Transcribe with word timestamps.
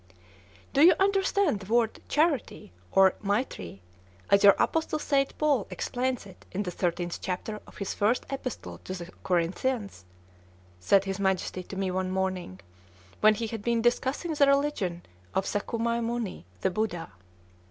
"Do 0.73 0.81
you 0.83 0.95
understand 0.99 1.59
the 1.59 1.71
word 1.71 2.01
'charity,' 2.09 2.71
or 2.91 3.11
maitrî, 3.23 3.81
as 4.31 4.43
your 4.43 4.55
apostle 4.57 4.97
St. 4.97 5.37
Paul 5.37 5.67
explains 5.69 6.25
it 6.25 6.43
in 6.51 6.63
the 6.63 6.71
thirteenth 6.71 7.19
chapter 7.21 7.59
of 7.67 7.77
his 7.77 7.93
First 7.93 8.25
Epistle 8.31 8.79
to 8.79 8.95
the 8.95 9.11
Corinthians?" 9.23 10.05
said 10.79 11.03
his 11.05 11.19
Majesty 11.19 11.61
to 11.61 11.75
me 11.75 11.91
one 11.91 12.09
morning, 12.09 12.61
when 13.19 13.35
he 13.35 13.45
had 13.45 13.61
been 13.61 13.83
discussing 13.83 14.33
the 14.33 14.47
religion 14.47 15.03
of 15.35 15.45
Sakyamuni, 15.45 16.45
the 16.61 16.71
Buddha. 16.71 17.11